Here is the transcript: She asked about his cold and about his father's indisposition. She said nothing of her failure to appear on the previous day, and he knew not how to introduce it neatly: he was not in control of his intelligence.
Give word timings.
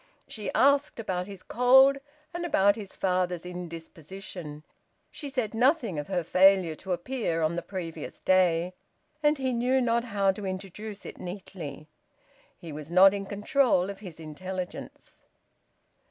She 0.27 0.51
asked 0.55 0.99
about 0.99 1.27
his 1.27 1.43
cold 1.43 1.99
and 2.33 2.43
about 2.43 2.75
his 2.75 2.95
father's 2.95 3.45
indisposition. 3.45 4.63
She 5.11 5.29
said 5.29 5.53
nothing 5.53 5.99
of 5.99 6.07
her 6.07 6.23
failure 6.23 6.73
to 6.77 6.91
appear 6.91 7.43
on 7.43 7.53
the 7.55 7.61
previous 7.61 8.19
day, 8.19 8.73
and 9.21 9.37
he 9.37 9.53
knew 9.53 9.79
not 9.79 10.05
how 10.05 10.31
to 10.31 10.43
introduce 10.43 11.05
it 11.05 11.19
neatly: 11.19 11.87
he 12.57 12.71
was 12.71 12.89
not 12.89 13.13
in 13.13 13.27
control 13.27 13.91
of 13.91 13.99
his 13.99 14.19
intelligence. 14.19 15.21